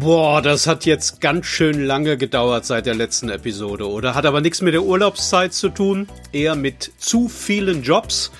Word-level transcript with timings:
Boah, 0.00 0.40
das 0.40 0.66
hat 0.66 0.86
jetzt 0.86 1.20
ganz 1.20 1.44
schön 1.44 1.84
lange 1.84 2.16
gedauert 2.16 2.64
seit 2.64 2.86
der 2.86 2.94
letzten 2.94 3.28
Episode, 3.28 3.86
oder? 3.86 4.14
Hat 4.14 4.24
aber 4.24 4.40
nichts 4.40 4.62
mit 4.62 4.72
der 4.72 4.82
Urlaubszeit 4.82 5.52
zu 5.52 5.68
tun, 5.68 6.08
eher 6.32 6.54
mit 6.54 6.90
zu 6.96 7.28
vielen 7.28 7.82
Jobs 7.82 8.30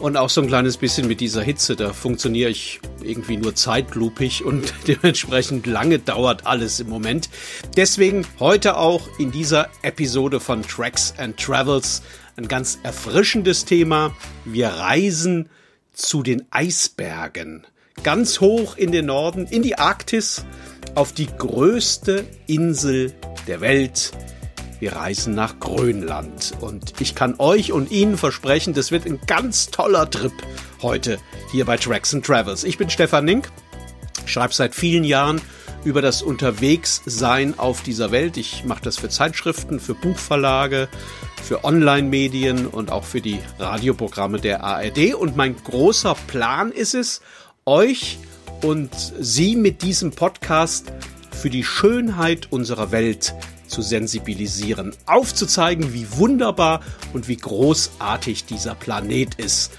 und 0.00 0.16
auch 0.16 0.28
so 0.28 0.40
ein 0.40 0.48
kleines 0.48 0.78
bisschen 0.78 1.06
mit 1.06 1.20
dieser 1.20 1.42
Hitze. 1.42 1.76
Da 1.76 1.92
funktioniere 1.92 2.50
ich 2.50 2.80
irgendwie 3.04 3.36
nur 3.36 3.54
zeitlupig 3.54 4.44
und 4.44 4.74
dementsprechend 4.88 5.68
lange 5.68 6.00
dauert 6.00 6.44
alles 6.44 6.80
im 6.80 6.88
Moment. 6.88 7.30
Deswegen 7.76 8.26
heute 8.40 8.76
auch 8.76 9.08
in 9.20 9.30
dieser 9.30 9.68
Episode 9.82 10.40
von 10.40 10.62
Tracks 10.62 11.14
and 11.18 11.36
Travels 11.36 12.02
ein 12.36 12.48
ganz 12.48 12.80
erfrischendes 12.82 13.64
Thema. 13.64 14.16
Wir 14.44 14.66
reisen 14.70 15.50
zu 15.92 16.24
den 16.24 16.46
Eisbergen. 16.50 17.64
Ganz 18.02 18.40
hoch 18.40 18.76
in 18.76 18.90
den 18.90 19.06
Norden, 19.06 19.46
in 19.46 19.62
die 19.62 19.78
Arktis 19.78 20.44
auf 20.94 21.12
die 21.12 21.26
größte 21.26 22.24
Insel 22.46 23.12
der 23.46 23.60
Welt. 23.60 24.12
Wir 24.78 24.94
reisen 24.94 25.34
nach 25.34 25.60
Grönland 25.60 26.52
und 26.60 27.00
ich 27.00 27.14
kann 27.14 27.34
euch 27.38 27.72
und 27.72 27.90
Ihnen 27.90 28.16
versprechen, 28.16 28.72
das 28.72 28.90
wird 28.90 29.06
ein 29.06 29.20
ganz 29.26 29.70
toller 29.70 30.08
Trip 30.08 30.32
heute 30.82 31.18
hier 31.52 31.66
bei 31.66 31.76
Tracks 31.76 32.14
and 32.14 32.24
Travels. 32.24 32.64
Ich 32.64 32.78
bin 32.78 32.88
Stefan 32.88 33.26
Nink, 33.26 33.50
schreibe 34.24 34.54
seit 34.54 34.74
vielen 34.74 35.04
Jahren 35.04 35.40
über 35.84 36.02
das 36.02 36.22
Unterwegssein 36.22 37.58
auf 37.58 37.82
dieser 37.82 38.10
Welt. 38.10 38.36
Ich 38.36 38.64
mache 38.64 38.82
das 38.82 38.96
für 38.96 39.08
Zeitschriften, 39.08 39.80
für 39.80 39.94
Buchverlage, 39.94 40.88
für 41.42 41.64
Online-Medien 41.64 42.66
und 42.66 42.90
auch 42.90 43.04
für 43.04 43.20
die 43.20 43.38
Radioprogramme 43.58 44.40
der 44.40 44.62
ARD. 44.62 45.14
Und 45.14 45.36
mein 45.36 45.56
großer 45.56 46.14
Plan 46.26 46.72
ist 46.72 46.94
es, 46.94 47.20
euch 47.66 48.18
und 48.62 48.90
Sie 49.18 49.56
mit 49.56 49.82
diesem 49.82 50.12
Podcast 50.12 50.92
für 51.30 51.50
die 51.50 51.64
Schönheit 51.64 52.48
unserer 52.50 52.92
Welt 52.92 53.34
zu 53.66 53.82
sensibilisieren, 53.82 54.92
aufzuzeigen, 55.06 55.94
wie 55.94 56.06
wunderbar 56.16 56.80
und 57.12 57.28
wie 57.28 57.36
großartig 57.36 58.44
dieser 58.44 58.74
Planet 58.74 59.36
ist. 59.36 59.72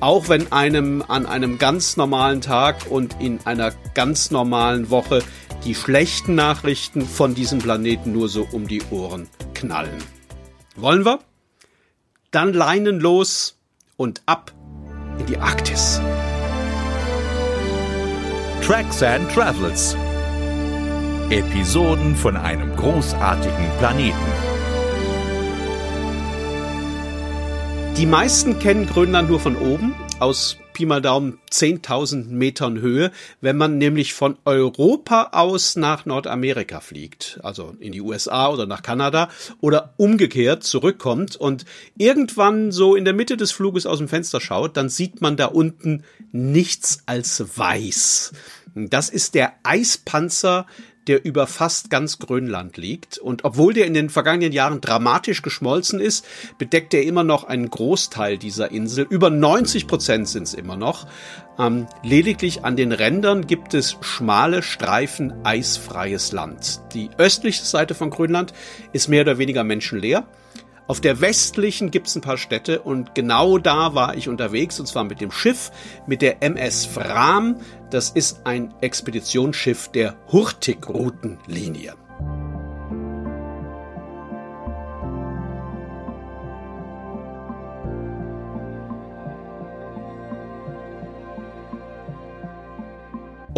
Auch 0.00 0.28
wenn 0.28 0.52
einem 0.52 1.02
an 1.08 1.26
einem 1.26 1.58
ganz 1.58 1.96
normalen 1.96 2.40
Tag 2.40 2.90
und 2.90 3.16
in 3.20 3.40
einer 3.46 3.72
ganz 3.94 4.30
normalen 4.30 4.90
Woche 4.90 5.22
die 5.64 5.74
schlechten 5.74 6.34
Nachrichten 6.34 7.06
von 7.06 7.34
diesem 7.34 7.58
Planeten 7.58 8.12
nur 8.12 8.28
so 8.28 8.46
um 8.52 8.68
die 8.68 8.82
Ohren 8.90 9.28
knallen. 9.54 9.98
Wollen 10.76 11.04
wir? 11.04 11.18
Dann 12.30 12.52
Leinen 12.52 13.00
los 13.00 13.56
und 13.96 14.22
ab 14.26 14.52
in 15.18 15.26
die 15.26 15.38
Arktis. 15.38 16.00
Tracks 18.68 19.02
and 19.02 19.26
Travels. 19.32 19.96
Episoden 21.30 22.14
von 22.14 22.36
einem 22.36 22.76
großartigen 22.76 23.70
Planeten. 23.78 24.14
Die 27.96 28.04
meisten 28.04 28.58
kennen 28.58 28.86
Grönland 28.86 29.30
nur 29.30 29.40
von 29.40 29.56
oben, 29.56 29.94
aus 30.20 30.56
Pi 30.72 30.84
mal 30.84 31.00
Daumen 31.00 31.38
10.000 31.50 32.26
Metern 32.30 32.80
Höhe, 32.80 33.12
wenn 33.40 33.56
man 33.56 33.78
nämlich 33.78 34.14
von 34.14 34.36
Europa 34.44 35.30
aus 35.32 35.76
nach 35.76 36.06
Nordamerika 36.06 36.80
fliegt, 36.80 37.38
also 37.42 37.74
in 37.78 37.92
die 37.92 38.00
USA 38.00 38.48
oder 38.48 38.66
nach 38.66 38.82
Kanada 38.82 39.28
oder 39.60 39.94
umgekehrt 39.96 40.64
zurückkommt 40.64 41.36
und 41.36 41.64
irgendwann 41.96 42.72
so 42.72 42.96
in 42.96 43.04
der 43.04 43.14
Mitte 43.14 43.36
des 43.36 43.52
Fluges 43.52 43.86
aus 43.86 43.98
dem 43.98 44.08
Fenster 44.08 44.40
schaut, 44.40 44.76
dann 44.76 44.88
sieht 44.88 45.20
man 45.20 45.36
da 45.36 45.46
unten 45.46 46.04
nichts 46.32 47.02
als 47.06 47.56
weiß. 47.56 48.32
Das 48.74 49.10
ist 49.10 49.34
der 49.34 49.52
Eispanzer, 49.62 50.66
der 51.08 51.24
über 51.24 51.46
fast 51.46 51.90
ganz 51.90 52.18
Grönland 52.18 52.76
liegt. 52.76 53.18
Und 53.18 53.44
obwohl 53.44 53.74
der 53.74 53.86
in 53.86 53.94
den 53.94 54.10
vergangenen 54.10 54.52
Jahren 54.52 54.80
dramatisch 54.80 55.42
geschmolzen 55.42 56.00
ist, 56.00 56.24
bedeckt 56.58 56.94
er 56.94 57.02
immer 57.02 57.24
noch 57.24 57.44
einen 57.44 57.70
Großteil 57.70 58.38
dieser 58.38 58.70
Insel. 58.70 59.06
Über 59.08 59.30
90 59.30 59.86
Prozent 59.86 60.28
sind 60.28 60.44
es 60.44 60.54
immer 60.54 60.76
noch. 60.76 61.06
Ähm, 61.58 61.86
lediglich 62.04 62.64
an 62.64 62.76
den 62.76 62.92
Rändern 62.92 63.46
gibt 63.46 63.74
es 63.74 63.96
schmale 64.00 64.62
Streifen 64.62 65.32
eisfreies 65.44 66.30
Land. 66.32 66.80
Die 66.94 67.10
östliche 67.18 67.64
Seite 67.64 67.94
von 67.94 68.10
Grönland 68.10 68.52
ist 68.92 69.08
mehr 69.08 69.22
oder 69.22 69.38
weniger 69.38 69.64
menschenleer. 69.64 70.28
Auf 70.88 71.02
der 71.02 71.20
westlichen 71.20 71.90
gibt's 71.90 72.16
ein 72.16 72.22
paar 72.22 72.38
Städte 72.38 72.80
und 72.80 73.14
genau 73.14 73.58
da 73.58 73.94
war 73.94 74.16
ich 74.16 74.26
unterwegs 74.26 74.80
und 74.80 74.86
zwar 74.86 75.04
mit 75.04 75.20
dem 75.20 75.30
Schiff, 75.30 75.70
mit 76.06 76.22
der 76.22 76.42
MS 76.42 76.86
Fram. 76.86 77.60
Das 77.90 78.08
ist 78.08 78.40
ein 78.44 78.72
Expeditionsschiff 78.80 79.88
der 79.88 80.16
Hurtigruten-Linie. 80.32 82.07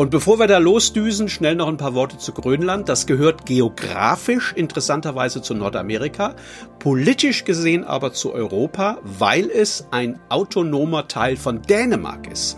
Und 0.00 0.10
bevor 0.10 0.38
wir 0.38 0.46
da 0.46 0.56
losdüsen, 0.56 1.28
schnell 1.28 1.56
noch 1.56 1.68
ein 1.68 1.76
paar 1.76 1.92
Worte 1.92 2.16
zu 2.16 2.32
Grönland. 2.32 2.88
Das 2.88 3.04
gehört 3.04 3.44
geografisch 3.44 4.54
interessanterweise 4.56 5.42
zu 5.42 5.52
Nordamerika, 5.52 6.36
politisch 6.78 7.44
gesehen 7.44 7.84
aber 7.84 8.14
zu 8.14 8.32
Europa, 8.32 8.96
weil 9.02 9.50
es 9.50 9.88
ein 9.90 10.18
autonomer 10.30 11.06
Teil 11.06 11.36
von 11.36 11.60
Dänemark 11.60 12.32
ist. 12.32 12.56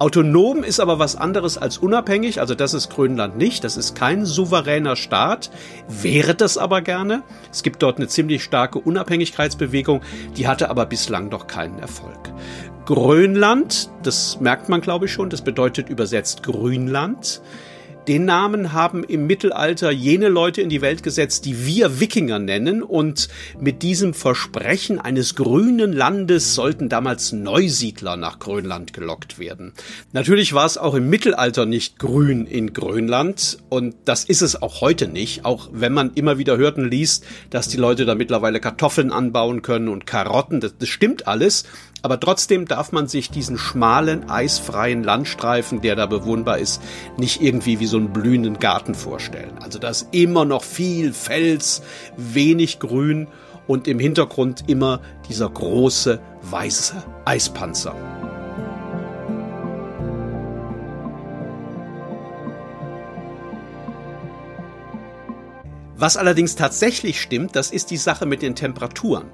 Autonom 0.00 0.64
ist 0.64 0.80
aber 0.80 0.98
was 0.98 1.16
anderes 1.16 1.56
als 1.56 1.78
unabhängig, 1.78 2.40
also 2.40 2.54
das 2.54 2.74
ist 2.74 2.90
Grönland 2.90 3.38
nicht, 3.38 3.64
das 3.64 3.78
ist 3.78 3.94
kein 3.94 4.26
souveräner 4.26 4.96
Staat, 4.96 5.50
wäre 5.88 6.34
das 6.34 6.58
aber 6.58 6.82
gerne. 6.82 7.22
Es 7.50 7.62
gibt 7.62 7.82
dort 7.82 7.96
eine 7.96 8.08
ziemlich 8.08 8.44
starke 8.44 8.78
Unabhängigkeitsbewegung, 8.78 10.02
die 10.36 10.46
hatte 10.46 10.68
aber 10.68 10.84
bislang 10.84 11.30
noch 11.30 11.46
keinen 11.46 11.78
Erfolg. 11.78 12.18
Grönland, 12.84 13.90
das 14.02 14.40
merkt 14.40 14.68
man 14.68 14.80
glaube 14.80 15.06
ich 15.06 15.12
schon, 15.12 15.30
das 15.30 15.42
bedeutet 15.42 15.88
übersetzt 15.88 16.42
Grünland. 16.42 17.40
Den 18.08 18.24
Namen 18.24 18.72
haben 18.72 19.04
im 19.04 19.28
Mittelalter 19.28 19.92
jene 19.92 20.28
Leute 20.28 20.60
in 20.60 20.68
die 20.68 20.80
Welt 20.80 21.04
gesetzt, 21.04 21.44
die 21.44 21.64
wir 21.64 22.00
Wikinger 22.00 22.40
nennen. 22.40 22.82
Und 22.82 23.28
mit 23.60 23.82
diesem 23.82 24.12
Versprechen 24.12 24.98
eines 24.98 25.36
grünen 25.36 25.92
Landes 25.92 26.56
sollten 26.56 26.88
damals 26.88 27.30
Neusiedler 27.30 28.16
nach 28.16 28.40
Grönland 28.40 28.92
gelockt 28.92 29.38
werden. 29.38 29.72
Natürlich 30.12 30.52
war 30.52 30.66
es 30.66 30.78
auch 30.78 30.94
im 30.94 31.10
Mittelalter 31.10 31.64
nicht 31.64 32.00
grün 32.00 32.46
in 32.46 32.72
Grönland. 32.72 33.58
Und 33.68 33.94
das 34.04 34.24
ist 34.24 34.42
es 34.42 34.60
auch 34.60 34.80
heute 34.80 35.06
nicht, 35.06 35.44
auch 35.44 35.68
wenn 35.72 35.92
man 35.92 36.10
immer 36.14 36.38
wieder 36.38 36.56
hört 36.56 36.78
und 36.78 36.90
liest, 36.90 37.24
dass 37.50 37.68
die 37.68 37.76
Leute 37.76 38.04
da 38.04 38.16
mittlerweile 38.16 38.58
Kartoffeln 38.58 39.12
anbauen 39.12 39.62
können 39.62 39.88
und 39.88 40.08
Karotten, 40.08 40.58
das, 40.58 40.76
das 40.76 40.88
stimmt 40.88 41.28
alles, 41.28 41.66
aber 42.02 42.18
trotzdem 42.18 42.66
darf 42.66 42.92
man 42.92 43.06
sich 43.06 43.30
diesen 43.30 43.56
schmalen, 43.58 44.28
eisfreien 44.28 45.04
Landstreifen, 45.04 45.80
der 45.80 45.96
da 45.96 46.06
bewohnbar 46.06 46.58
ist, 46.58 46.82
nicht 47.16 47.40
irgendwie 47.40 47.80
wie 47.80 47.86
so 47.86 47.96
einen 47.96 48.12
blühenden 48.12 48.58
Garten 48.58 48.94
vorstellen. 48.94 49.58
Also 49.62 49.78
da 49.78 49.88
ist 49.88 50.08
immer 50.10 50.44
noch 50.44 50.64
viel 50.64 51.12
Fels, 51.12 51.82
wenig 52.16 52.80
Grün 52.80 53.28
und 53.66 53.86
im 53.86 54.00
Hintergrund 54.00 54.64
immer 54.68 55.00
dieser 55.28 55.48
große 55.48 56.20
weiße 56.42 57.02
Eispanzer. 57.24 57.94
Was 66.02 66.16
allerdings 66.16 66.56
tatsächlich 66.56 67.20
stimmt, 67.20 67.54
das 67.54 67.70
ist 67.70 67.92
die 67.92 67.96
Sache 67.96 68.26
mit 68.26 68.42
den 68.42 68.56
Temperaturen. 68.56 69.26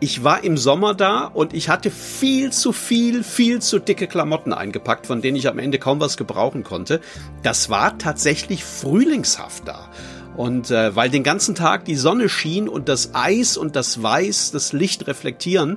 Ich 0.00 0.24
war 0.24 0.42
im 0.42 0.56
Sommer 0.56 0.94
da 0.94 1.26
und 1.26 1.52
ich 1.52 1.68
hatte 1.68 1.90
viel 1.90 2.50
zu 2.50 2.72
viel, 2.72 3.22
viel 3.22 3.60
zu 3.60 3.78
dicke 3.78 4.06
Klamotten 4.06 4.54
eingepackt, 4.54 5.06
von 5.06 5.20
denen 5.20 5.36
ich 5.36 5.48
am 5.48 5.58
Ende 5.58 5.78
kaum 5.78 6.00
was 6.00 6.16
gebrauchen 6.16 6.64
konnte. 6.64 7.02
Das 7.42 7.68
war 7.68 7.98
tatsächlich 7.98 8.64
frühlingshaft 8.64 9.68
da. 9.68 9.90
Und 10.34 10.70
äh, 10.70 10.96
weil 10.96 11.10
den 11.10 11.24
ganzen 11.24 11.54
Tag 11.54 11.84
die 11.84 11.94
Sonne 11.94 12.30
schien 12.30 12.70
und 12.70 12.88
das 12.88 13.10
Eis 13.14 13.58
und 13.58 13.76
das 13.76 14.02
Weiß 14.02 14.50
das 14.50 14.72
Licht 14.72 15.06
reflektieren, 15.06 15.76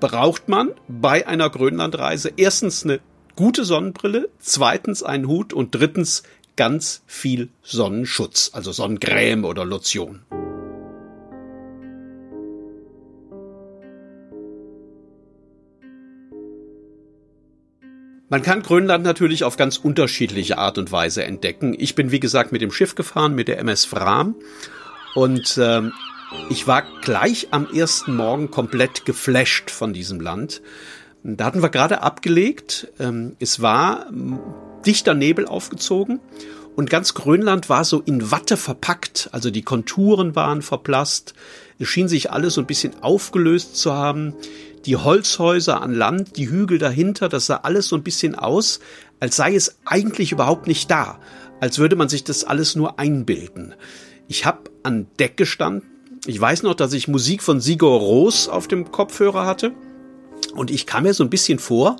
braucht 0.00 0.50
man 0.50 0.72
bei 0.86 1.26
einer 1.26 1.48
Grönlandreise 1.48 2.30
erstens 2.36 2.84
eine 2.84 3.00
gute 3.36 3.64
Sonnenbrille, 3.64 4.28
zweitens 4.38 5.02
einen 5.02 5.28
Hut 5.28 5.54
und 5.54 5.74
drittens 5.74 6.24
ganz 6.58 7.02
viel 7.06 7.50
Sonnenschutz, 7.62 8.50
also 8.52 8.72
Sonnencreme 8.72 9.44
oder 9.44 9.64
Lotion. 9.64 10.22
Man 18.28 18.42
kann 18.42 18.62
Grönland 18.62 19.04
natürlich 19.04 19.44
auf 19.44 19.56
ganz 19.56 19.78
unterschiedliche 19.78 20.58
Art 20.58 20.76
und 20.76 20.90
Weise 20.90 21.24
entdecken. 21.24 21.74
Ich 21.78 21.94
bin, 21.94 22.10
wie 22.10 22.20
gesagt, 22.20 22.50
mit 22.50 22.60
dem 22.60 22.72
Schiff 22.72 22.96
gefahren, 22.96 23.34
mit 23.36 23.46
der 23.46 23.58
MS 23.60 23.84
Fram. 23.84 24.34
Und 25.14 25.56
äh, 25.58 25.82
ich 26.50 26.66
war 26.66 26.82
gleich 27.02 27.48
am 27.52 27.72
ersten 27.72 28.16
Morgen 28.16 28.50
komplett 28.50 29.04
geflasht 29.06 29.70
von 29.70 29.92
diesem 29.92 30.20
Land. 30.20 30.60
Da 31.22 31.44
hatten 31.44 31.62
wir 31.62 31.70
gerade 31.70 32.02
abgelegt. 32.02 32.88
Ähm, 32.98 33.36
es 33.38 33.62
war 33.62 34.06
dichter 34.88 35.12
Nebel 35.12 35.46
aufgezogen 35.46 36.18
Und 36.74 36.88
ganz 36.88 37.12
Grönland 37.12 37.68
war 37.68 37.84
so 37.84 38.00
in 38.00 38.30
Watte 38.30 38.56
verpackt, 38.56 39.28
also 39.32 39.50
die 39.50 39.62
Konturen 39.62 40.34
waren 40.34 40.62
verblasst. 40.62 41.34
Es 41.78 41.88
schien 41.88 42.08
sich 42.08 42.30
alles 42.30 42.54
so 42.54 42.62
ein 42.62 42.66
bisschen 42.66 43.02
aufgelöst 43.02 43.76
zu 43.76 43.92
haben. 43.92 44.34
Die 44.86 44.96
Holzhäuser 44.96 45.82
an 45.82 45.92
Land, 45.92 46.36
die 46.36 46.48
Hügel 46.48 46.78
dahinter, 46.78 47.28
das 47.28 47.46
sah 47.46 47.56
alles 47.56 47.88
so 47.88 47.96
ein 47.96 48.02
bisschen 48.02 48.34
aus, 48.34 48.80
als 49.20 49.36
sei 49.36 49.54
es 49.54 49.76
eigentlich 49.84 50.32
überhaupt 50.32 50.66
nicht 50.66 50.90
da, 50.90 51.18
als 51.60 51.78
würde 51.78 51.96
man 51.96 52.08
sich 52.08 52.24
das 52.24 52.44
alles 52.44 52.74
nur 52.74 52.98
einbilden. 52.98 53.74
Ich 54.26 54.46
habe 54.46 54.70
an 54.84 55.08
Deck 55.18 55.36
gestanden. 55.36 55.90
Ich 56.26 56.40
weiß 56.40 56.62
noch, 56.62 56.74
dass 56.74 56.94
ich 56.94 57.08
Musik 57.08 57.42
von 57.42 57.60
Sigur 57.60 57.98
Ros 57.98 58.48
auf 58.48 58.68
dem 58.68 58.90
Kopfhörer 58.90 59.44
hatte. 59.44 59.72
Und 60.54 60.70
ich 60.70 60.86
kam 60.86 61.02
mir 61.02 61.12
so 61.12 61.24
ein 61.24 61.30
bisschen 61.30 61.58
vor, 61.58 61.96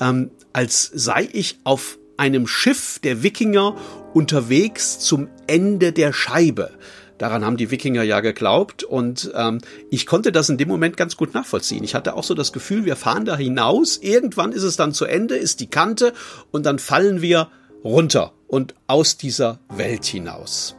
ähm, 0.00 0.30
als 0.52 0.90
sei 0.94 1.28
ich 1.32 1.58
auf 1.64 1.98
einem 2.16 2.46
Schiff 2.46 2.98
der 2.98 3.22
Wikinger 3.22 3.76
unterwegs 4.14 4.98
zum 4.98 5.28
Ende 5.46 5.92
der 5.92 6.12
Scheibe. 6.12 6.70
Daran 7.18 7.44
haben 7.44 7.56
die 7.56 7.70
Wikinger 7.70 8.02
ja 8.02 8.20
geglaubt 8.20 8.84
und 8.84 9.30
ähm, 9.34 9.60
ich 9.90 10.06
konnte 10.06 10.32
das 10.32 10.50
in 10.50 10.58
dem 10.58 10.68
Moment 10.68 10.96
ganz 10.96 11.16
gut 11.16 11.32
nachvollziehen. 11.32 11.82
Ich 11.82 11.94
hatte 11.94 12.14
auch 12.14 12.24
so 12.24 12.34
das 12.34 12.52
Gefühl, 12.52 12.84
wir 12.84 12.96
fahren 12.96 13.24
da 13.24 13.36
hinaus, 13.36 13.96
irgendwann 13.96 14.52
ist 14.52 14.62
es 14.62 14.76
dann 14.76 14.92
zu 14.92 15.06
Ende, 15.06 15.36
ist 15.36 15.60
die 15.60 15.68
Kante 15.68 16.12
und 16.50 16.66
dann 16.66 16.78
fallen 16.78 17.22
wir 17.22 17.48
runter 17.84 18.32
und 18.48 18.74
aus 18.86 19.16
dieser 19.16 19.60
Welt 19.68 20.04
hinaus. 20.04 20.76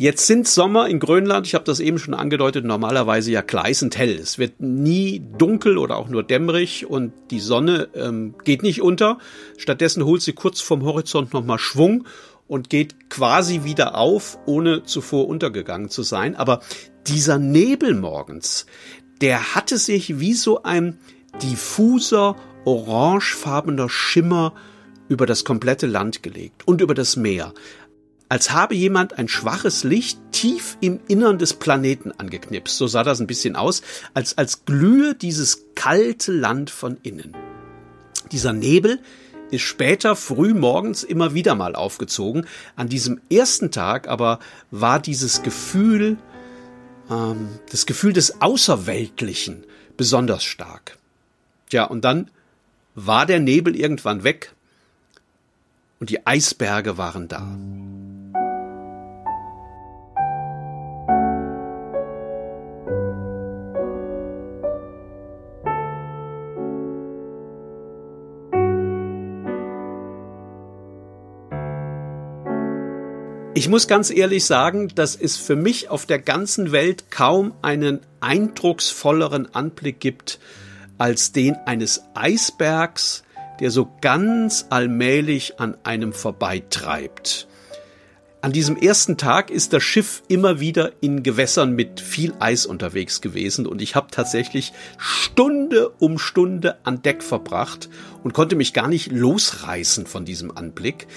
Jetzt 0.00 0.26
sind 0.26 0.48
Sommer 0.48 0.88
in 0.88 0.98
Grönland, 0.98 1.46
ich 1.46 1.54
habe 1.54 1.66
das 1.66 1.78
eben 1.78 1.98
schon 1.98 2.14
angedeutet, 2.14 2.64
normalerweise 2.64 3.32
ja 3.32 3.42
gleißend 3.42 3.98
hell. 3.98 4.16
Es 4.16 4.38
wird 4.38 4.58
nie 4.58 5.22
dunkel 5.36 5.76
oder 5.76 5.98
auch 5.98 6.08
nur 6.08 6.22
dämmerig 6.22 6.86
und 6.86 7.12
die 7.30 7.38
Sonne 7.38 7.90
ähm, 7.94 8.34
geht 8.42 8.62
nicht 8.62 8.80
unter. 8.80 9.18
Stattdessen 9.58 10.06
holt 10.06 10.22
sie 10.22 10.32
kurz 10.32 10.62
vom 10.62 10.84
Horizont 10.84 11.34
nochmal 11.34 11.58
Schwung 11.58 12.06
und 12.48 12.70
geht 12.70 13.10
quasi 13.10 13.64
wieder 13.64 13.94
auf, 13.94 14.38
ohne 14.46 14.84
zuvor 14.84 15.28
untergegangen 15.28 15.90
zu 15.90 16.02
sein. 16.02 16.34
Aber 16.34 16.60
dieser 17.06 17.38
Nebel 17.38 17.94
morgens, 17.94 18.64
der 19.20 19.54
hatte 19.54 19.76
sich 19.76 20.18
wie 20.18 20.32
so 20.32 20.62
ein 20.62 20.98
diffuser, 21.42 22.36
orangefarbener 22.64 23.90
Schimmer 23.90 24.54
über 25.10 25.26
das 25.26 25.44
komplette 25.44 25.86
Land 25.86 26.22
gelegt 26.22 26.66
und 26.66 26.80
über 26.80 26.94
das 26.94 27.16
Meer 27.16 27.52
als 28.30 28.52
habe 28.52 28.76
jemand 28.76 29.18
ein 29.18 29.28
schwaches 29.28 29.82
Licht 29.82 30.18
tief 30.30 30.78
im 30.80 31.00
Innern 31.08 31.38
des 31.38 31.52
Planeten 31.52 32.12
angeknipst. 32.12 32.78
So 32.78 32.86
sah 32.86 33.02
das 33.02 33.20
ein 33.20 33.26
bisschen 33.26 33.56
aus, 33.56 33.82
als, 34.14 34.38
als 34.38 34.64
glühe 34.64 35.14
dieses 35.16 35.66
kalte 35.74 36.32
Land 36.32 36.70
von 36.70 36.96
innen. 37.02 37.34
Dieser 38.30 38.52
Nebel 38.52 39.00
ist 39.50 39.62
später 39.62 40.14
früh 40.14 40.54
morgens 40.54 41.02
immer 41.02 41.34
wieder 41.34 41.56
mal 41.56 41.74
aufgezogen. 41.74 42.46
An 42.76 42.88
diesem 42.88 43.20
ersten 43.32 43.72
Tag 43.72 44.06
aber 44.06 44.38
war 44.70 45.00
dieses 45.00 45.42
Gefühl, 45.42 46.16
ähm, 47.10 47.48
das 47.72 47.84
Gefühl 47.84 48.12
des 48.12 48.40
Außerweltlichen 48.40 49.64
besonders 49.96 50.44
stark. 50.44 50.98
Tja, 51.68 51.82
und 51.84 52.04
dann 52.04 52.30
war 52.94 53.26
der 53.26 53.40
Nebel 53.40 53.74
irgendwann 53.74 54.22
weg 54.22 54.52
und 55.98 56.10
die 56.10 56.24
Eisberge 56.24 56.96
waren 56.96 57.26
da. 57.26 57.58
Ich 73.52 73.68
muss 73.68 73.88
ganz 73.88 74.10
ehrlich 74.10 74.44
sagen, 74.44 74.88
dass 74.94 75.16
es 75.16 75.36
für 75.36 75.56
mich 75.56 75.90
auf 75.90 76.06
der 76.06 76.20
ganzen 76.20 76.70
Welt 76.70 77.10
kaum 77.10 77.52
einen 77.62 77.98
eindrucksvolleren 78.20 79.52
Anblick 79.54 79.98
gibt 79.98 80.38
als 80.98 81.32
den 81.32 81.56
eines 81.66 82.02
Eisbergs, 82.14 83.24
der 83.58 83.72
so 83.72 83.90
ganz 84.00 84.66
allmählich 84.70 85.58
an 85.58 85.76
einem 85.82 86.12
vorbeitreibt. 86.12 87.48
An 88.40 88.52
diesem 88.52 88.76
ersten 88.76 89.16
Tag 89.18 89.50
ist 89.50 89.72
das 89.72 89.82
Schiff 89.82 90.22
immer 90.28 90.60
wieder 90.60 90.92
in 91.00 91.22
Gewässern 91.24 91.72
mit 91.74 92.00
viel 92.00 92.32
Eis 92.38 92.66
unterwegs 92.66 93.20
gewesen 93.20 93.66
und 93.66 93.82
ich 93.82 93.96
habe 93.96 94.06
tatsächlich 94.12 94.72
Stunde 94.96 95.90
um 95.98 96.18
Stunde 96.18 96.78
an 96.84 97.02
Deck 97.02 97.22
verbracht 97.22 97.90
und 98.22 98.32
konnte 98.32 98.54
mich 98.54 98.72
gar 98.72 98.88
nicht 98.88 99.10
losreißen 99.10 100.06
von 100.06 100.24
diesem 100.24 100.56
Anblick. 100.56 101.08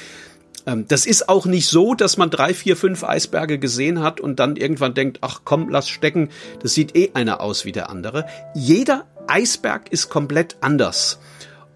Ähm, 0.66 0.86
das 0.88 1.06
ist 1.06 1.30
auch 1.30 1.46
nicht 1.46 1.68
so, 1.68 1.94
dass 1.94 2.18
man 2.18 2.30
drei, 2.30 2.54
vier, 2.54 2.78
fünf 2.78 3.04
Eisberge 3.04 3.60
gesehen 3.60 4.02
hat 4.02 4.20
und 4.20 4.40
dann 4.40 4.56
irgendwann 4.56 4.94
denkt, 4.94 5.20
ach 5.22 5.42
komm, 5.44 5.70
lass 5.70 5.90
stecken, 5.90 6.30
das 6.62 6.74
sieht 6.74 6.96
eh 6.96 7.12
einer 7.14 7.42
aus 7.42 7.66
wie 7.66 7.72
der 7.72 7.90
andere. 7.90 8.26
Jeder 8.54 9.06
Eisberg 9.28 9.92
ist 9.92 10.10
komplett 10.10 10.58
anders. 10.62 11.20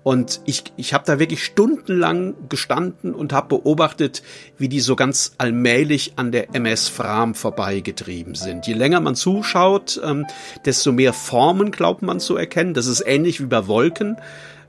Und 0.04 0.39
ich, 0.45 0.63
ich 0.78 0.94
habe 0.94 1.04
da 1.06 1.19
wirklich 1.19 1.44
stundenlang 1.44 2.36
gestanden 2.48 3.13
und 3.13 3.34
habe 3.34 3.57
beobachtet, 3.57 4.24
wie 4.57 4.69
die 4.69 4.80
so 4.80 4.95
ganz 4.95 5.33
allmählich 5.38 6.13
an 6.16 6.31
der 6.31 6.56
MS 6.56 6.88
Fram 6.88 7.36
vorbeigetrieben 7.36 8.33
sind. 8.33 8.66
Je 8.68 8.74
länger 8.74 9.01
man 9.01 9.16
zuschaut, 9.16 10.00
ähm, 10.01 10.25
desto 10.63 10.94
mehr 10.94 11.12
Formen 11.12 11.72
glaubt 11.72 12.04
man 12.04 12.22
zu 12.22 12.38
erkennen. 12.38 12.74
Das 12.74 12.88
ist 12.88 13.04
ähnlich 13.06 13.42
wie 13.42 13.48
bei 13.48 13.68
Wolken. 13.68 14.16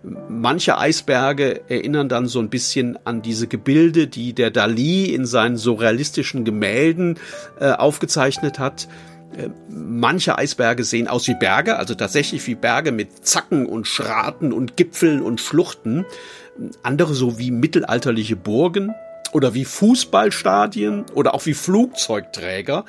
Manche 0.03 0.79
Eisberge 0.79 1.63
erinnern 1.69 2.09
dann 2.09 2.29
so 2.29 2.39
ein 2.39 2.51
bisschen 2.51 2.99
an 3.05 3.21
diese 3.21 3.49
Gebilde, 3.49 4.07
die 4.07 4.33
der 4.33 4.51
Dali 4.51 5.07
in 5.07 5.27
seinen 5.27 5.57
surrealistischen 5.57 6.45
Gemälden 6.45 7.19
äh, 7.59 7.73
aufgezeichnet 7.73 8.59
hat. 8.61 8.89
Äh, 9.37 9.49
manche 9.69 10.39
Eisberge 10.39 10.85
sehen 10.85 11.09
aus 11.09 11.27
wie 11.27 11.35
Berge, 11.35 11.77
also 11.77 11.95
tatsächlich 11.95 12.47
wie 12.47 12.55
Berge 12.55 12.93
mit 12.93 13.27
Zacken 13.27 13.67
und 13.67 13.89
Schraten 13.89 14.53
und 14.53 14.77
Gipfeln 14.77 15.21
und 15.21 15.41
Schluchten. 15.41 16.05
Andere 16.83 17.15
so 17.15 17.39
wie 17.39 17.51
mittelalterliche 17.51 18.37
Burgen 18.37 18.95
oder 19.33 19.55
wie 19.55 19.65
Fußballstadien 19.65 21.07
oder 21.15 21.35
auch 21.35 21.47
wie 21.47 21.55
Flugzeugträger. 21.55 22.85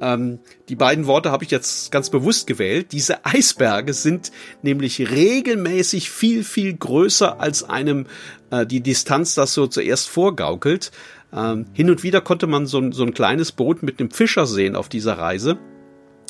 Ähm, 0.00 0.38
die 0.68 0.76
beiden 0.76 1.06
Worte 1.06 1.30
habe 1.30 1.44
ich 1.44 1.50
jetzt 1.50 1.90
ganz 1.90 2.10
bewusst 2.10 2.46
gewählt. 2.46 2.92
Diese 2.92 3.24
Eisberge 3.24 3.92
sind 3.92 4.30
nämlich 4.62 5.10
regelmäßig 5.10 6.10
viel, 6.10 6.44
viel 6.44 6.74
größer 6.74 7.40
als 7.40 7.64
einem 7.64 8.06
äh, 8.50 8.66
die 8.66 8.80
Distanz 8.80 9.34
das 9.34 9.54
so 9.54 9.66
zuerst 9.66 10.08
vorgaukelt. 10.08 10.90
Ähm, 11.32 11.66
hin 11.72 11.90
und 11.90 12.02
wieder 12.02 12.20
konnte 12.20 12.46
man 12.46 12.66
so, 12.66 12.90
so 12.92 13.04
ein 13.04 13.14
kleines 13.14 13.52
Boot 13.52 13.82
mit 13.82 14.00
einem 14.00 14.10
Fischer 14.10 14.46
sehen 14.46 14.76
auf 14.76 14.88
dieser 14.88 15.18
Reise, 15.18 15.58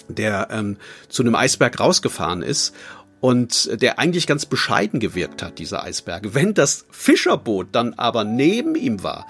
der 0.08 0.48
ähm, 0.50 0.76
zu 1.08 1.22
einem 1.22 1.34
Eisberg 1.34 1.80
rausgefahren 1.80 2.42
ist 2.42 2.74
und 3.20 3.80
der 3.80 3.98
eigentlich 3.98 4.26
ganz 4.26 4.46
bescheiden 4.46 5.00
gewirkt 5.00 5.42
hat, 5.42 5.58
dieser 5.58 5.84
Eisberg. 5.84 6.34
Wenn 6.34 6.54
das 6.54 6.86
Fischerboot 6.90 7.68
dann 7.72 7.94
aber 7.94 8.24
neben 8.24 8.74
ihm 8.74 9.02
war 9.02 9.26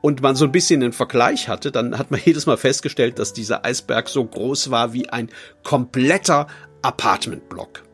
und 0.00 0.22
man 0.22 0.34
so 0.34 0.44
ein 0.44 0.52
bisschen 0.52 0.82
einen 0.82 0.92
Vergleich 0.92 1.48
hatte, 1.48 1.70
dann 1.70 1.98
hat 1.98 2.10
man 2.10 2.20
jedes 2.24 2.46
Mal 2.46 2.56
festgestellt, 2.56 3.18
dass 3.18 3.32
dieser 3.32 3.64
Eisberg 3.64 4.08
so 4.08 4.24
groß 4.24 4.70
war 4.70 4.92
wie 4.92 5.08
ein 5.08 5.30
kompletter 5.62 6.46
Apartmentblock. 6.82 7.84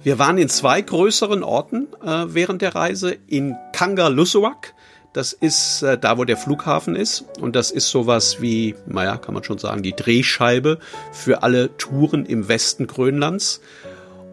Wir 0.00 0.18
waren 0.18 0.38
in 0.38 0.48
zwei 0.48 0.80
größeren 0.80 1.42
Orten 1.42 1.88
äh, 2.02 2.24
während 2.28 2.62
der 2.62 2.74
Reise, 2.74 3.16
in 3.26 3.56
Kangerlussuaq, 3.78 4.74
das 5.12 5.32
ist 5.32 5.82
äh, 5.82 5.96
da, 5.96 6.18
wo 6.18 6.24
der 6.24 6.36
Flughafen 6.36 6.96
ist. 6.96 7.24
Und 7.40 7.54
das 7.54 7.70
ist 7.70 7.88
sowas 7.90 8.42
wie, 8.42 8.74
naja, 8.86 9.18
kann 9.18 9.34
man 9.34 9.44
schon 9.44 9.58
sagen, 9.58 9.84
die 9.84 9.94
Drehscheibe 9.94 10.80
für 11.12 11.44
alle 11.44 11.76
Touren 11.76 12.26
im 12.26 12.48
Westen 12.48 12.88
Grönlands. 12.88 13.60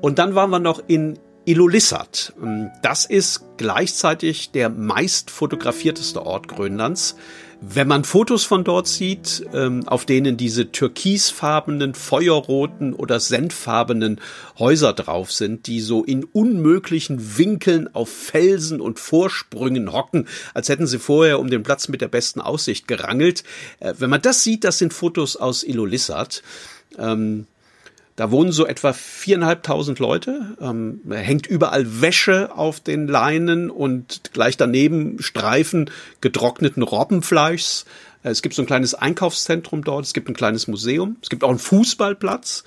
Und 0.02 0.18
dann 0.18 0.34
waren 0.34 0.50
wir 0.50 0.58
noch 0.58 0.82
in 0.88 1.20
Ilulissat. 1.46 2.34
Das 2.82 3.06
ist 3.06 3.44
gleichzeitig 3.58 4.50
der 4.50 4.70
meist 4.70 5.30
fotografierteste 5.30 6.26
Ort 6.26 6.48
Grönlands. 6.48 7.16
Wenn 7.62 7.88
man 7.88 8.04
Fotos 8.04 8.44
von 8.44 8.64
dort 8.64 8.88
sieht, 8.88 9.46
ähm, 9.54 9.88
auf 9.88 10.06
denen 10.06 10.38
diese 10.38 10.72
türkisfarbenen, 10.72 11.96
feuerroten 11.96 12.94
oder 12.94 13.20
senffarbenen 13.20 14.20
Häuser 14.60 14.94
drauf 14.94 15.32
sind, 15.32 15.68
die 15.68 15.80
so 15.80 16.04
in 16.04 16.26
unmöglichen 16.26 17.38
Winkeln 17.38 17.94
auf 17.94 18.10
Felsen 18.10 18.82
und 18.82 19.00
Vorsprüngen 19.00 19.92
hocken, 19.94 20.28
als 20.54 20.70
hätten 20.70 20.88
sie 20.88 21.00
vorher 21.00 21.40
um 21.40 21.50
den 21.50 21.64
Platz 21.64 21.88
mit 21.88 22.02
der 22.02 22.08
besten 22.08 22.42
Aussicht 22.42 22.88
gerangelt. 22.88 23.44
Äh, 23.80 23.94
wenn 24.00 24.10
man 24.10 24.22
das 24.22 24.44
sieht, 24.44 24.64
das 24.64 24.78
sind 24.78 24.94
Fotos 24.94 25.36
aus 25.38 25.64
Ilulissat. 25.64 26.44
Ähm, 26.98 27.48
Da 28.16 28.32
wohnen 28.32 28.54
so 28.54 28.66
etwa 28.66 28.94
viereinhalbtausend 28.94 30.00
Leute. 30.00 30.56
Ähm, 30.62 31.02
hängt 31.10 31.48
überall 31.48 32.02
Wäsche 32.02 32.56
auf 32.56 32.80
den 32.80 33.08
Leinen 33.08 33.70
und 33.70 34.32
gleich 34.32 34.56
daneben 34.56 35.22
Streifen 35.22 35.90
getrockneten 36.22 36.82
Robbenfleischs. 36.82 37.86
Äh, 38.24 38.30
es 38.30 38.42
gibt 38.42 38.56
so 38.56 38.62
ein 38.62 38.68
kleines 38.68 38.96
Einkaufszentrum 38.96 39.84
dort. 39.84 40.06
Es 40.06 40.14
gibt 40.14 40.30
ein 40.30 40.36
kleines 40.36 40.68
Museum. 40.68 41.18
Es 41.22 41.30
gibt 41.30 41.44
auch 41.44 41.50
einen 41.50 41.60
Fußballplatz. 41.60 42.64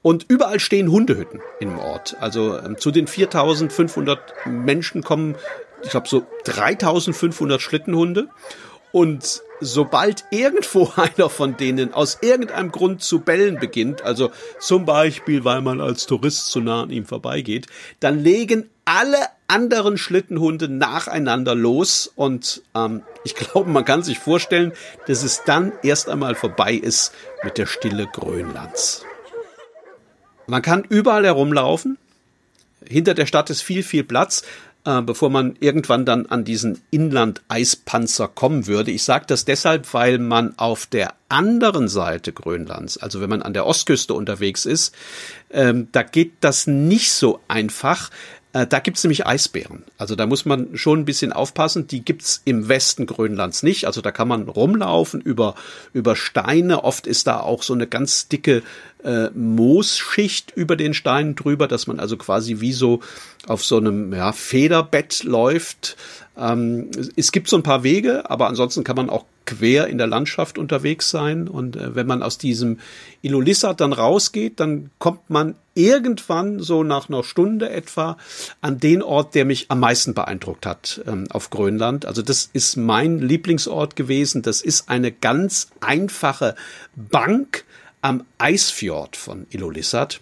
Und 0.00 0.24
überall 0.28 0.60
stehen 0.60 0.90
Hundehütten 0.90 1.40
im 1.60 1.78
Ort. 1.78 2.16
Also 2.20 2.58
ähm, 2.58 2.78
zu 2.78 2.90
den 2.90 3.06
4500 3.06 4.20
Menschen 4.46 5.02
kommen, 5.02 5.34
ich 5.82 5.90
glaube, 5.90 6.08
so 6.08 6.26
3500 6.44 7.60
Schlittenhunde. 7.60 8.28
Und 8.92 9.42
sobald 9.60 10.24
irgendwo 10.30 10.92
einer 10.96 11.28
von 11.28 11.56
denen 11.56 11.92
aus 11.92 12.18
irgendeinem 12.20 12.72
Grund 12.72 13.02
zu 13.02 13.20
bellen 13.20 13.58
beginnt, 13.58 14.02
also 14.02 14.30
zum 14.58 14.84
Beispiel, 14.84 15.44
weil 15.44 15.60
man 15.60 15.80
als 15.80 16.06
Tourist 16.06 16.50
zu 16.50 16.60
nah 16.60 16.82
an 16.82 16.90
ihm 16.90 17.04
vorbeigeht, 17.04 17.66
dann 18.00 18.22
legen 18.22 18.68
alle 18.84 19.18
anderen 19.48 19.98
Schlittenhunde 19.98 20.68
nacheinander 20.68 21.54
los 21.54 22.10
und 22.14 22.62
ähm, 22.74 23.02
ich 23.24 23.34
glaube, 23.36 23.70
man 23.70 23.84
kann 23.84 24.02
sich 24.02 24.18
vorstellen, 24.18 24.72
dass 25.06 25.22
es 25.22 25.42
dann 25.44 25.72
erst 25.82 26.08
einmal 26.08 26.34
vorbei 26.34 26.74
ist 26.74 27.12
mit 27.42 27.58
der 27.58 27.66
Stille 27.66 28.06
Grönlands. 28.12 29.04
Man 30.46 30.62
kann 30.62 30.84
überall 30.88 31.24
herumlaufen. 31.24 31.98
Hinter 32.88 33.14
der 33.14 33.26
Stadt 33.26 33.50
ist 33.50 33.62
viel, 33.62 33.82
viel 33.82 34.04
Platz 34.04 34.44
äh, 34.86 35.02
bevor 35.02 35.28
man 35.30 35.56
irgendwann 35.60 36.06
dann 36.06 36.26
an 36.26 36.44
diesen 36.44 36.80
Inland-Eispanzer 36.90 38.28
kommen 38.28 38.66
würde. 38.66 38.92
Ich 38.92 39.02
sage 39.02 39.26
das 39.26 39.44
deshalb, 39.44 39.92
weil 39.92 40.18
man 40.18 40.56
auf 40.58 40.86
der 40.86 41.14
anderen 41.28 41.88
Seite 41.88 42.32
Grönlands, 42.32 42.96
also 42.96 43.20
wenn 43.20 43.28
man 43.28 43.42
an 43.42 43.52
der 43.52 43.66
Ostküste 43.66 44.14
unterwegs 44.14 44.64
ist, 44.64 44.94
ähm, 45.50 45.88
da 45.90 46.02
geht 46.04 46.34
das 46.40 46.66
nicht 46.66 47.12
so 47.12 47.40
einfach. 47.48 48.10
Äh, 48.56 48.66
da 48.66 48.78
gibt's 48.78 49.04
nämlich 49.04 49.26
Eisbären. 49.26 49.84
Also 49.98 50.16
da 50.16 50.26
muss 50.26 50.46
man 50.46 50.78
schon 50.78 51.00
ein 51.00 51.04
bisschen 51.04 51.30
aufpassen. 51.30 51.88
Die 51.88 52.02
gibt's 52.02 52.40
im 52.46 52.68
Westen 52.68 53.04
Grönlands 53.04 53.62
nicht. 53.62 53.84
Also 53.84 54.00
da 54.00 54.12
kann 54.12 54.28
man 54.28 54.48
rumlaufen 54.48 55.20
über, 55.20 55.56
über 55.92 56.16
Steine. 56.16 56.82
Oft 56.82 57.06
ist 57.06 57.26
da 57.26 57.40
auch 57.40 57.62
so 57.62 57.74
eine 57.74 57.86
ganz 57.86 58.28
dicke 58.28 58.62
äh, 59.04 59.28
Moosschicht 59.34 60.52
über 60.56 60.76
den 60.76 60.94
Steinen 60.94 61.34
drüber, 61.34 61.68
dass 61.68 61.86
man 61.86 62.00
also 62.00 62.16
quasi 62.16 62.60
wie 62.60 62.72
so 62.72 63.00
auf 63.46 63.62
so 63.62 63.76
einem 63.76 64.14
ja, 64.14 64.32
Federbett 64.32 65.22
läuft. 65.22 65.98
Ähm, 66.38 66.90
es 67.14 67.32
gibt 67.32 67.48
so 67.48 67.56
ein 67.56 67.62
paar 67.62 67.82
Wege, 67.82 68.30
aber 68.30 68.48
ansonsten 68.48 68.84
kann 68.84 68.96
man 68.96 69.10
auch 69.10 69.26
quer 69.44 69.86
in 69.88 69.98
der 69.98 70.06
Landschaft 70.06 70.56
unterwegs 70.56 71.10
sein. 71.10 71.46
Und 71.46 71.76
äh, 71.76 71.94
wenn 71.94 72.06
man 72.06 72.22
aus 72.22 72.38
diesem 72.38 72.78
Ilulissat 73.20 73.82
dann 73.82 73.92
rausgeht, 73.92 74.60
dann 74.60 74.88
kommt 74.98 75.28
man 75.28 75.56
irgendwann 75.76 76.60
so 76.60 76.82
nach 76.82 77.08
einer 77.08 77.22
Stunde 77.22 77.70
etwa 77.70 78.16
an 78.60 78.80
den 78.80 79.02
Ort, 79.02 79.34
der 79.34 79.44
mich 79.44 79.66
am 79.70 79.80
meisten 79.80 80.14
beeindruckt 80.14 80.66
hat 80.66 81.02
ähm, 81.06 81.26
auf 81.30 81.50
Grönland. 81.50 82.06
Also 82.06 82.22
das 82.22 82.50
ist 82.52 82.76
mein 82.76 83.18
Lieblingsort 83.18 83.94
gewesen. 83.94 84.42
Das 84.42 84.62
ist 84.62 84.88
eine 84.88 85.12
ganz 85.12 85.68
einfache 85.80 86.56
Bank 86.96 87.64
am 88.00 88.24
Eisfjord 88.38 89.16
von 89.16 89.46
Ilulissat. 89.50 90.20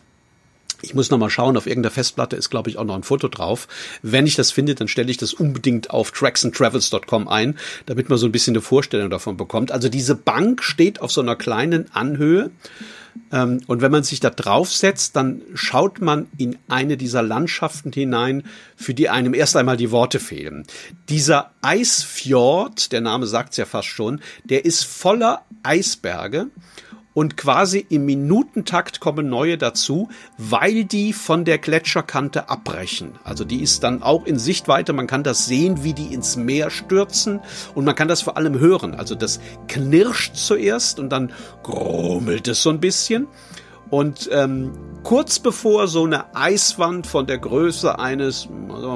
Ich 0.85 0.95
muss 0.95 1.11
noch 1.11 1.19
mal 1.19 1.31
schauen, 1.31 1.57
auf 1.57 1.67
irgendeiner 1.67 1.93
Festplatte 1.93 2.37
ist, 2.37 2.51
glaube 2.51 2.69
ich, 2.69 2.77
auch 2.77 2.85
noch 2.85 2.95
ein 2.95 3.03
Foto 3.03 3.29
drauf. 3.29 3.69
Wenn 4.03 4.27
ich 4.27 4.37
das 4.37 4.51
finde, 4.51 4.75
dann 4.75 4.87
stelle 4.87 5.11
ich 5.11 5.17
das 5.17 5.33
unbedingt 5.33 5.91
auf 5.91 6.11
tracksandtravels.com 6.11 7.27
ein, 7.27 7.59
damit 7.87 8.11
man 8.11 8.19
so 8.19 8.27
ein 8.27 8.33
bisschen 8.33 8.55
eine 8.55 8.61
Vorstellung 8.61 9.09
davon 9.09 9.37
bekommt. 9.39 9.73
Also 9.73 9.89
diese 9.89 10.15
Bank 10.15 10.63
steht 10.63 11.01
auf 11.01 11.11
so 11.11 11.23
einer 11.23 11.37
kleinen 11.37 11.91
Anhöhe. 11.95 12.51
Ähm, 13.33 13.61
und 13.67 13.81
wenn 13.81 13.93
man 13.93 14.03
sich 14.03 14.21
da 14.21 14.31
draufsetzt, 14.31 15.17
dann 15.17 15.43
schaut 15.55 16.01
man 16.01 16.27
in 16.37 16.59
eine 16.69 16.97
dieser 16.97 17.23
Landschaften 17.23 17.93
hinein, 17.93 18.45
für 18.77 18.95
die 18.95 19.09
einem 19.09 19.35
erst 19.35 19.57
einmal 19.57 19.77
die 19.77 19.91
Worte 19.91 20.21
fehlen. 20.21 20.67
Dieser 21.09 21.53
Eisfjord, 21.63 22.93
der 22.93 23.01
Name 23.01 23.27
sagt 23.27 23.53
es 23.53 23.57
ja 23.57 23.65
fast 23.65 23.89
schon, 23.89 24.21
der 24.45 24.65
ist 24.65 24.85
voller 24.85 25.43
Eisberge 25.63 26.49
und 27.15 27.37
quasi 27.37 27.87
im 27.89 28.05
Minutentakt 28.05 29.01
kommen 29.01 29.29
neue 29.29 29.57
dazu, 29.57 30.09
weil 30.37 30.85
die 30.85 31.13
von 31.13 31.45
der 31.45 31.59
Gletscherkante 31.59 32.49
abbrechen. 32.49 33.13
Also 33.25 33.45
die 33.45 33.63
ist 33.63 33.85
dann 33.85 34.03
auch 34.03 34.27
in 34.27 34.39
Sichtweite, 34.39 34.93
man 34.93 35.07
kann 35.07 35.23
das 35.23 35.47
sehen, 35.47 35.85
wie 35.85 35.95
die 35.95 36.13
ins 36.13 36.37
Meer 36.37 36.71
stürzen 36.71 37.41
und 37.75 37.85
man 37.85 37.95
kann 37.95 38.09
das 38.09 38.23
vor 38.23 38.37
allem 38.37 38.59
hören. 38.59 38.95
Also 38.95 39.15
das 39.15 39.41
knirscht 39.69 40.35
zuerst 40.35 40.99
und 40.99 41.11
dann 41.11 41.33
grummelt 41.63 42.49
es 42.49 42.63
so 42.63 42.71
ein 42.71 42.81
bisschen. 42.81 43.29
Und 43.91 44.29
ähm, 44.33 44.73
kurz 45.05 45.39
bevor 45.39 45.87
so 45.87 46.05
eine 46.05 46.35
Eiswand 46.35 47.07
von 47.07 47.27
der 47.27 47.39
Größe 47.39 47.99
eines 47.99 48.49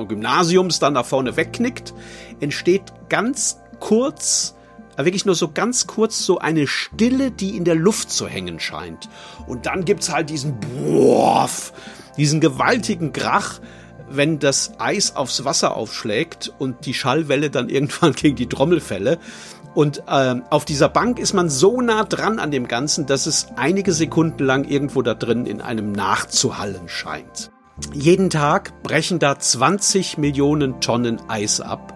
Gymnasiums 0.08 0.80
dann 0.80 0.94
nach 0.94 1.06
vorne 1.06 1.36
wegknickt, 1.36 1.94
entsteht 2.40 2.82
ganz 3.08 3.60
kurz 3.78 4.56
wirklich 5.04 5.26
nur 5.26 5.34
so 5.34 5.48
ganz 5.48 5.86
kurz 5.86 6.24
so 6.24 6.38
eine 6.38 6.66
Stille, 6.66 7.30
die 7.30 7.56
in 7.56 7.64
der 7.64 7.74
Luft 7.74 8.10
zu 8.10 8.26
hängen 8.26 8.60
scheint. 8.60 9.08
Und 9.46 9.66
dann 9.66 9.84
gibt's 9.84 10.12
halt 10.12 10.30
diesen 10.30 10.58
Boah, 10.60 11.48
diesen 12.16 12.40
gewaltigen 12.40 13.12
Krach, 13.12 13.60
wenn 14.10 14.38
das 14.38 14.72
Eis 14.78 15.16
aufs 15.16 15.44
Wasser 15.44 15.76
aufschlägt 15.76 16.52
und 16.58 16.86
die 16.86 16.94
Schallwelle 16.94 17.50
dann 17.50 17.68
irgendwann 17.68 18.12
gegen 18.12 18.36
die 18.36 18.48
Trommelfälle. 18.48 19.18
Und 19.74 20.02
ähm, 20.08 20.42
auf 20.50 20.64
dieser 20.64 20.88
Bank 20.88 21.18
ist 21.18 21.34
man 21.34 21.48
so 21.48 21.80
nah 21.80 22.04
dran 22.04 22.38
an 22.38 22.50
dem 22.50 22.66
Ganzen, 22.66 23.06
dass 23.06 23.26
es 23.26 23.48
einige 23.56 23.92
Sekunden 23.92 24.44
lang 24.44 24.64
irgendwo 24.64 25.02
da 25.02 25.14
drin 25.14 25.46
in 25.46 25.60
einem 25.60 25.92
nachzuhallen 25.92 26.88
scheint. 26.88 27.50
Jeden 27.92 28.28
Tag 28.28 28.82
brechen 28.82 29.20
da 29.20 29.38
20 29.38 30.18
Millionen 30.18 30.80
Tonnen 30.80 31.20
Eis 31.28 31.60
ab 31.60 31.94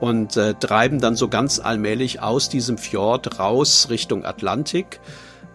und 0.00 0.36
äh, 0.36 0.54
treiben 0.54 0.98
dann 0.98 1.14
so 1.14 1.28
ganz 1.28 1.60
allmählich 1.60 2.20
aus 2.20 2.48
diesem 2.48 2.78
Fjord 2.78 3.38
raus 3.38 3.88
Richtung 3.90 4.24
Atlantik. 4.24 5.00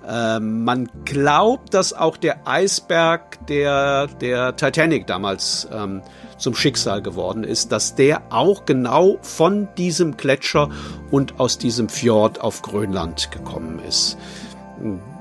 Äh, 0.07 0.39
man 0.39 0.89
glaubt, 1.03 1.73
dass 1.73 1.93
auch 1.93 2.17
der 2.17 2.47
Eisberg 2.47 3.45
der, 3.47 4.07
der 4.07 4.55
Titanic 4.55 5.07
damals 5.07 5.67
ähm, 5.73 6.01
zum 6.37 6.55
Schicksal 6.55 7.01
geworden 7.01 7.43
ist, 7.43 7.71
dass 7.71 7.95
der 7.95 8.21
auch 8.29 8.65
genau 8.65 9.17
von 9.21 9.67
diesem 9.77 10.17
Gletscher 10.17 10.69
und 11.11 11.39
aus 11.39 11.57
diesem 11.57 11.89
Fjord 11.89 12.41
auf 12.41 12.61
Grönland 12.61 13.31
gekommen 13.31 13.79
ist. 13.87 14.17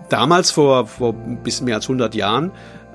Damals, 0.09 0.51
vor, 0.51 0.87
vor 0.87 1.15
ein 1.15 1.43
bisschen 1.43 1.65
mehr 1.65 1.77
als 1.77 1.85
100 1.87 2.15
Jahren, 2.15 2.51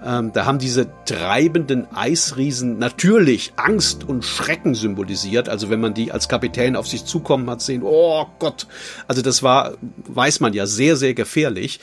ähm, 0.05 0.31
da 0.33 0.45
haben 0.45 0.59
diese 0.59 0.87
treibenden 1.05 1.87
Eisriesen 1.93 2.79
natürlich 2.79 3.53
Angst 3.57 4.03
und 4.03 4.23
Schrecken 4.23 4.75
symbolisiert. 4.75 5.49
Also 5.49 5.69
wenn 5.69 5.81
man 5.81 5.93
die 5.93 6.11
als 6.11 6.29
Kapitän 6.29 6.75
auf 6.75 6.87
sich 6.87 7.05
zukommen 7.05 7.49
hat, 7.49 7.61
sehen, 7.61 7.81
oh 7.83 8.25
Gott. 8.39 8.67
Also 9.07 9.21
das 9.21 9.43
war, 9.43 9.73
weiß 10.07 10.39
man 10.39 10.53
ja, 10.53 10.65
sehr, 10.65 10.95
sehr 10.95 11.13
gefährlich. 11.13 11.79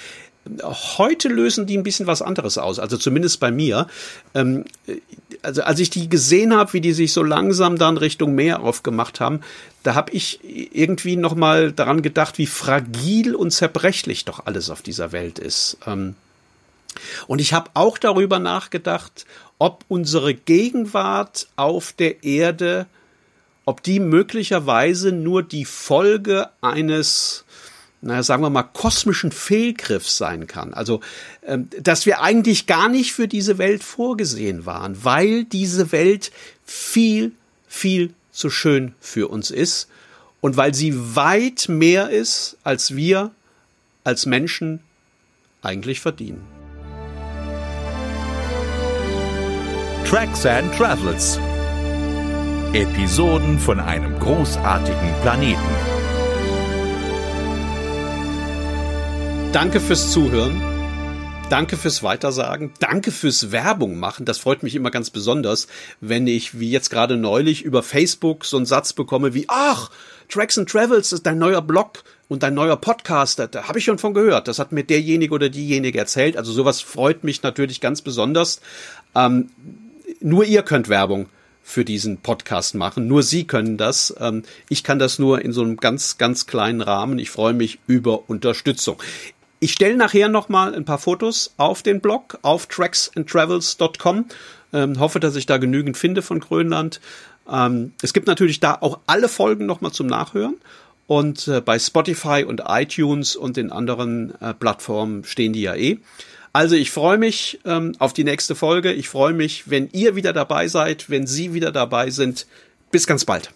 Heute 0.63 1.29
lösen 1.29 1.67
die 1.67 1.77
ein 1.77 1.83
bisschen 1.83 2.07
was 2.07 2.23
anderes 2.23 2.57
aus, 2.57 2.79
also 2.79 2.97
zumindest 2.97 3.41
bei 3.41 3.51
mir. 3.51 3.89
Ähm, 4.33 4.65
also 5.43 5.63
als 5.63 5.81
ich 5.81 5.91
die 5.91 6.09
gesehen 6.09 6.55
habe, 6.55 6.73
wie 6.73 6.81
die 6.81 6.93
sich 6.93 7.13
so 7.13 7.23
langsam 7.25 7.79
dann 7.79 7.97
Richtung 7.97 8.35
Meer 8.35 8.61
aufgemacht 8.63 9.19
haben, 9.19 9.41
da 9.83 9.95
habe 9.95 10.13
ich 10.13 10.41
irgendwie 10.45 11.17
noch 11.17 11.35
mal 11.35 11.73
daran 11.73 12.01
gedacht, 12.01 12.39
wie 12.39 12.47
fragil 12.47 13.35
und 13.35 13.51
zerbrechlich 13.51 14.25
doch 14.25 14.47
alles 14.47 14.71
auf 14.71 14.83
dieser 14.83 15.11
Welt 15.11 15.41
ist. 15.41 15.79
Ähm, 15.87 16.15
und 17.27 17.41
ich 17.41 17.53
habe 17.53 17.71
auch 17.75 17.99
darüber 17.99 18.39
nachgedacht, 18.39 19.27
ob 19.59 19.85
unsere 19.89 20.35
Gegenwart 20.35 21.49
auf 21.57 21.93
der 21.93 22.25
Erde, 22.25 22.87
ob 23.65 23.83
die 23.83 24.01
möglicherweise 24.01 25.13
nur 25.13 25.43
die 25.43 25.65
Folge 25.65 26.51
eines 26.61 27.45
naja, 28.03 28.23
sagen 28.23 28.43
wir 28.43 28.51
mal, 28.51 28.63
kosmischen 28.63 29.33
Fehlgriffs 29.33 30.17
sein 30.17 30.47
kann. 30.47 30.75
Also, 30.75 31.01
ähm, 31.45 31.69
dass 31.81 32.07
wir 32.07 32.21
eigentlich 32.21 32.67
gar 32.67 32.89
nicht 32.89 33.13
für 33.13 33.27
diese 33.27 33.59
Welt 33.59 33.83
vorgesehen 33.83 34.67
waren, 34.67 35.05
weil 35.05 35.45
diese 35.45 35.93
Welt 35.93 36.31
viel, 36.65 37.33
viel 37.67 38.13
zu 38.31 38.51
schön 38.51 38.95
für 39.01 39.29
uns 39.29 39.51
ist 39.51 39.89
und 40.41 40.57
weil 40.57 40.75
sie 40.75 41.17
weit 41.17 41.69
mehr 41.69 42.11
ist, 42.11 42.59
als 42.63 42.95
wir 42.95 43.33
als 44.05 44.27
Menschen 44.27 44.81
eigentlich 45.63 46.01
verdienen. 46.01 46.56
Tracks 50.09 50.47
and 50.47 50.73
Travels. 50.73 51.37
Episoden 52.73 53.59
von 53.59 53.81
einem 53.81 54.17
großartigen 54.21 55.13
Planeten. 55.23 55.59
Danke 59.53 59.81
fürs 59.81 60.13
Zuhören. 60.13 60.63
Danke 61.51 61.77
fürs 61.77 62.05
Weitersagen. 62.05 62.73
Danke 62.79 63.11
fürs 63.11 63.51
Werbung 63.51 63.99
machen. 63.99 64.25
Das 64.27 64.39
freut 64.39 64.63
mich 64.63 64.77
immer 64.77 64.93
ganz 64.93 65.11
besonders, 65.11 65.67
wenn 66.01 66.29
ich, 66.29 66.61
wie 66.61 66.71
jetzt 66.71 66.91
gerade 66.91 67.17
neulich, 67.17 67.63
über 67.63 67.83
Facebook 67.83 68.45
so 68.45 68.59
einen 68.59 68.67
Satz 68.67 68.93
bekomme 68.93 69.35
wie, 69.35 69.47
ach, 69.49 69.91
Tracks 70.29 70.57
and 70.57 70.71
Travels 70.71 71.13
ist 71.13 71.27
dein 71.27 71.39
neuer 71.39 71.63
Blog 71.63 72.05
und 72.29 72.45
dein 72.45 72.55
neuer 72.55 72.77
Podcast. 72.77 73.41
Da, 73.41 73.49
habe 73.65 73.81
ich 73.81 73.85
schon 73.85 73.99
von 73.99 74.15
gehört. 74.15 74.47
Das 74.47 74.61
hat 74.61 74.71
mir 74.71 74.85
derjenige 74.85 75.35
oder 75.35 75.49
diejenige 75.49 75.99
erzählt. 75.99 76.37
Also 76.37 76.53
sowas 76.53 76.81
freut 76.81 77.25
mich 77.25 77.43
natürlich 77.43 77.81
ganz 77.81 78.03
besonders. 78.03 78.61
Ähm, 79.17 79.51
nur 80.21 80.45
ihr 80.45 80.63
könnt 80.63 80.89
Werbung 80.89 81.29
für 81.63 81.85
diesen 81.85 82.19
Podcast 82.19 82.77
machen. 82.77 83.09
Nur 83.09 83.25
Sie 83.25 83.45
können 83.45 83.77
das. 83.77 84.15
Ähm, 84.21 84.45
ich 84.69 84.85
kann 84.85 85.01
das 85.01 85.19
nur 85.19 85.43
in 85.43 85.53
so 85.53 85.63
einem 85.63 85.77
ganz, 85.79 86.17
ganz 86.17 86.47
kleinen 86.47 86.81
Rahmen. 86.81 87.19
Ich 87.19 87.31
freue 87.31 87.55
mich 87.55 87.81
über 87.89 88.31
Unterstützung. 88.31 89.03
Ich 89.59 89.73
stelle 89.73 89.97
nachher 89.97 90.29
noch 90.29 90.49
mal 90.49 90.75
ein 90.75 90.85
paar 90.85 90.99
Fotos 90.99 91.55
auf 91.57 91.83
den 91.83 92.01
Blog 92.01 92.39
auf 92.43 92.67
tracksandtravels.com. 92.67 94.27
Ähm, 94.73 95.01
hoffe, 95.01 95.19
dass 95.19 95.35
ich 95.35 95.47
da 95.47 95.57
genügend 95.57 95.97
finde 95.97 96.23
von 96.23 96.39
Grönland. 96.39 97.01
Ähm, 97.51 97.93
es 98.01 98.13
gibt 98.13 98.29
natürlich 98.29 98.61
da 98.61 98.79
auch 98.81 99.01
alle 99.07 99.29
Folgen 99.29 99.67
noch 99.67 99.81
mal 99.81 99.93
zum 99.93 100.07
Nachhören. 100.07 100.57
Und 101.09 101.49
äh, 101.49 101.61
bei 101.61 101.79
Spotify 101.79 102.45
und 102.47 102.63
iTunes 102.67 103.35
und 103.35 103.57
den 103.57 103.73
anderen 103.73 104.41
äh, 104.41 104.55
Plattformen 104.55 105.25
stehen 105.25 105.53
die 105.53 105.63
ja 105.63 105.75
eh. 105.75 105.99
Also 106.57 106.75
ich 106.75 106.91
freue 106.91 107.19
mich 107.19 107.61
ähm, 107.67 107.95
auf 107.99 108.15
die 108.15 108.25
nächste 108.25 108.55
Folge. 108.55 108.91
Ich 108.91 109.11
freue 109.11 109.35
mich, 109.35 109.69
wenn 109.69 109.91
ihr 109.93 110.17
wieder 110.17 110.33
dabei 110.33 110.69
seid, 110.69 111.11
wenn 111.11 111.27
Sie 111.27 111.53
wieder 111.53 111.71
dabei 111.71 112.09
sind. 112.09 112.47
Bis 112.91 113.07
ganz 113.07 113.27
bald. 113.27 113.51